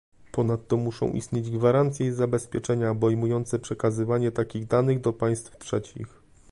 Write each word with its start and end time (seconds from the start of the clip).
Ponadto 0.31 0.77
muszą 0.77 1.09
istnieć 1.11 1.51
gwarancje 1.51 2.07
i 2.07 2.11
zabezpieczenia 2.11 2.91
obejmujące 2.91 3.59
przekazywanie 3.59 4.31
takich 4.31 4.67
danych 4.67 5.01
do 5.01 5.13
państw 5.13 5.57
trzecich 5.57 6.21